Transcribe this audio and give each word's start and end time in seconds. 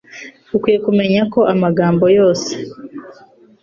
Ukwiye 0.55 0.77
kumenya 0.85 1.21
ko 1.33 1.39
amagambo 1.53 2.05
yose 2.17 2.51